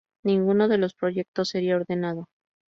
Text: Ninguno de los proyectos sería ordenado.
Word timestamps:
Ninguno 0.23 0.67
de 0.67 0.79
los 0.79 0.95
proyectos 0.95 1.49
sería 1.49 1.75
ordenado. 1.75 2.25